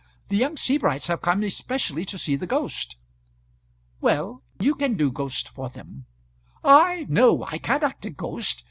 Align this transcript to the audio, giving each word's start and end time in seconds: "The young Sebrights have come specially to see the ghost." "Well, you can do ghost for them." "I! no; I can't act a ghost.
"The 0.29 0.37
young 0.37 0.55
Sebrights 0.55 1.05
have 1.09 1.21
come 1.21 1.47
specially 1.51 2.05
to 2.05 2.17
see 2.17 2.35
the 2.35 2.47
ghost." 2.47 2.95
"Well, 3.99 4.41
you 4.59 4.73
can 4.73 4.95
do 4.97 5.11
ghost 5.11 5.49
for 5.49 5.69
them." 5.69 6.07
"I! 6.63 7.05
no; 7.07 7.45
I 7.45 7.59
can't 7.59 7.83
act 7.83 8.07
a 8.07 8.09
ghost. 8.09 8.59